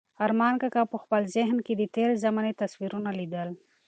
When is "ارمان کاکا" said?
0.25-0.83